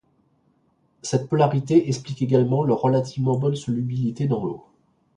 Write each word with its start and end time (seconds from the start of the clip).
Cette 1.03 1.29
polarité 1.29 1.87
explique 1.87 2.23
également 2.23 2.63
leur 2.63 2.81
relativement 2.81 3.37
bonne 3.37 3.55
solubilité 3.55 4.25
dans 4.25 4.43
l’eau. 4.43 4.65